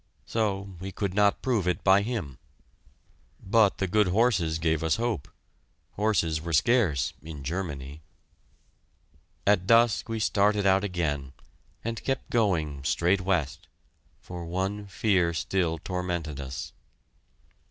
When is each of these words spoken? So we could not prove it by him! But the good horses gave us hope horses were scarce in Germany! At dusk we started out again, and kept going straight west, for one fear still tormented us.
So 0.25 0.77
we 0.79 0.91
could 0.91 1.13
not 1.13 1.43
prove 1.43 1.67
it 1.67 1.83
by 1.83 2.01
him! 2.01 2.39
But 3.39 3.77
the 3.77 3.85
good 3.85 4.07
horses 4.07 4.57
gave 4.57 4.83
us 4.83 4.95
hope 4.95 5.27
horses 5.91 6.41
were 6.41 6.53
scarce 6.53 7.13
in 7.21 7.43
Germany! 7.43 8.01
At 9.45 9.67
dusk 9.67 10.09
we 10.09 10.19
started 10.19 10.65
out 10.65 10.83
again, 10.83 11.33
and 11.83 12.03
kept 12.03 12.31
going 12.31 12.83
straight 12.83 13.21
west, 13.21 13.67
for 14.19 14.43
one 14.43 14.87
fear 14.87 15.35
still 15.35 15.77
tormented 15.77 16.39
us. 16.41 16.73